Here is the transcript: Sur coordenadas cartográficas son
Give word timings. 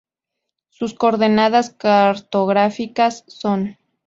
Sur 0.71 0.95
coordenadas 0.97 1.69
cartográficas 1.69 3.23
son 3.27 3.77